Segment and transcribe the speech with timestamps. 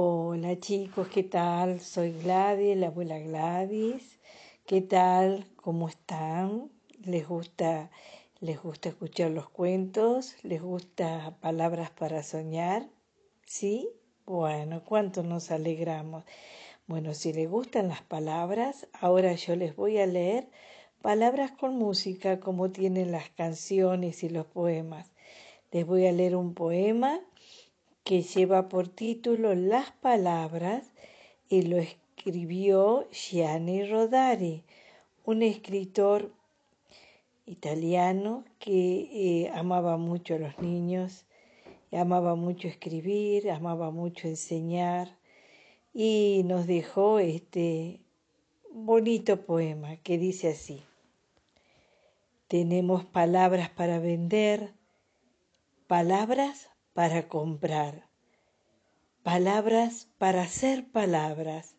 [0.00, 1.80] Hola chicos, ¿qué tal?
[1.80, 4.20] Soy Gladys, la abuela Gladys.
[4.64, 5.44] ¿Qué tal?
[5.56, 6.70] ¿Cómo están?
[7.02, 7.90] ¿Les gusta,
[8.38, 10.36] les gusta escuchar los cuentos?
[10.44, 12.88] ¿Les gusta palabras para soñar?
[13.44, 13.88] ¿Sí?
[14.24, 16.22] Bueno, ¿cuánto nos alegramos?
[16.86, 20.48] Bueno, si les gustan las palabras, ahora yo les voy a leer
[21.02, 25.10] palabras con música como tienen las canciones y los poemas.
[25.72, 27.20] Les voy a leer un poema
[28.08, 30.94] que lleva por título Las palabras
[31.50, 34.64] y lo escribió Gianni Rodari,
[35.26, 36.32] un escritor
[37.44, 41.26] italiano que eh, amaba mucho a los niños,
[41.92, 45.14] amaba mucho escribir, amaba mucho enseñar
[45.92, 48.00] y nos dejó este
[48.72, 50.82] bonito poema que dice así.
[52.46, 54.72] Tenemos palabras para vender,
[55.86, 58.10] palabras para comprar,
[59.22, 61.76] palabras para hacer palabras.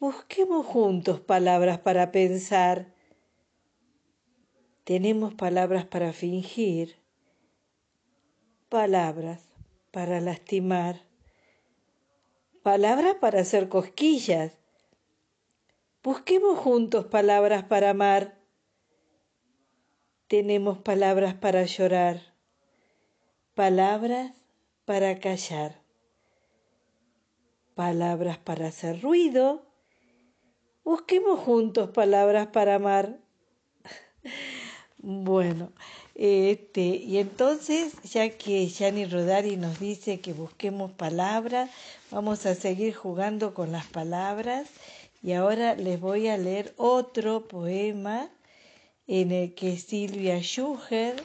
[0.00, 2.94] Busquemos juntos palabras para pensar.
[4.84, 6.96] Tenemos palabras para fingir,
[8.70, 9.42] palabras
[9.90, 11.04] para lastimar,
[12.62, 14.56] palabras para hacer cosquillas.
[16.02, 18.40] Busquemos juntos palabras para amar.
[20.28, 22.37] Tenemos palabras para llorar
[23.58, 24.30] palabras
[24.84, 25.82] para callar,
[27.74, 29.66] palabras para hacer ruido.
[30.84, 33.18] Busquemos juntos palabras para amar.
[34.98, 35.72] bueno,
[36.14, 41.68] este, y entonces, ya que Gianni Rodari nos dice que busquemos palabras,
[42.12, 44.68] vamos a seguir jugando con las palabras.
[45.20, 48.30] Y ahora les voy a leer otro poema
[49.08, 51.16] en el que Silvia Schuher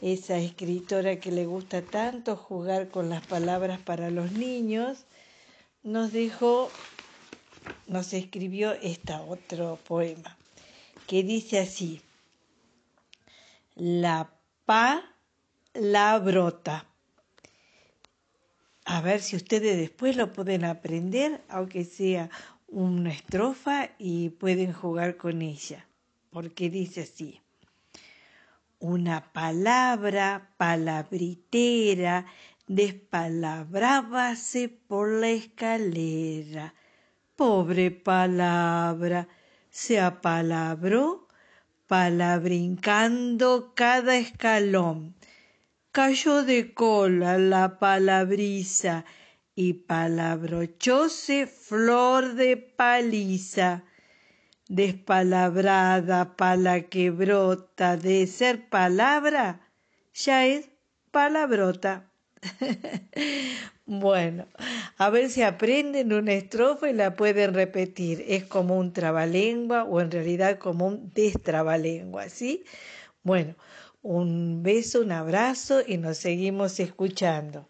[0.00, 5.04] esa escritora que le gusta tanto jugar con las palabras para los niños,
[5.82, 6.70] nos dejó,
[7.86, 10.36] nos escribió este otro poema,
[11.06, 12.02] que dice así,
[13.74, 14.30] la
[14.64, 15.02] pa
[15.72, 16.86] la brota.
[18.84, 22.30] A ver si ustedes después lo pueden aprender, aunque sea
[22.68, 25.86] una estrofa, y pueden jugar con ella,
[26.30, 27.40] porque dice así
[28.84, 32.26] una palabra palabritera
[32.66, 36.74] despalabrábase por la escalera.
[37.34, 39.26] Pobre palabra,
[39.70, 41.28] se apalabró
[41.86, 45.14] palabrincando cada escalón.
[45.90, 49.06] Cayó de cola la palabrisa
[49.54, 53.84] y palabrochóse flor de paliza
[54.74, 59.60] despalabrada pala que brota de ser palabra,
[60.12, 60.68] ya es
[61.12, 62.10] palabrota.
[63.86, 64.46] bueno,
[64.98, 68.24] a ver si aprenden una estrofa y la pueden repetir.
[68.26, 72.64] Es como un trabalengua o en realidad como un destrabalengua, ¿sí?
[73.22, 73.54] Bueno,
[74.02, 77.68] un beso, un abrazo y nos seguimos escuchando.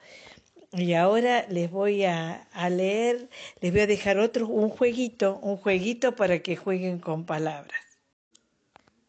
[0.76, 3.28] Y ahora les voy a, leer,
[3.60, 7.80] les voy a dejar otro, un jueguito, un jueguito para que jueguen con palabras.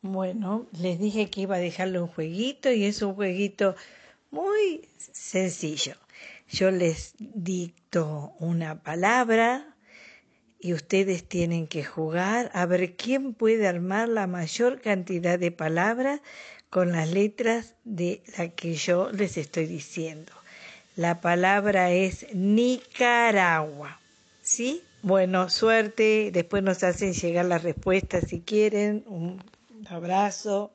[0.03, 3.75] Bueno, les dije que iba a dejarle un jueguito y es un jueguito
[4.29, 5.95] muy sencillo.
[6.47, 9.75] Yo les dicto una palabra
[10.59, 16.21] y ustedes tienen que jugar a ver quién puede armar la mayor cantidad de palabras
[16.69, 20.31] con las letras de la que yo les estoy diciendo.
[20.95, 23.99] La palabra es Nicaragua.
[24.41, 24.81] ¿Sí?
[25.01, 26.31] Bueno, suerte.
[26.31, 29.03] Después nos hacen llegar las respuestas si quieren.
[29.07, 29.41] Un
[29.89, 30.71] abrazo.